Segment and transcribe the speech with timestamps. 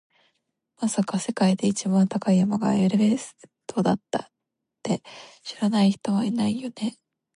[0.81, 3.35] まさか、世界で一番高い山がエベレス
[3.67, 3.99] トだっ
[4.81, 5.03] て
[5.43, 6.97] 知らない人はいないよね？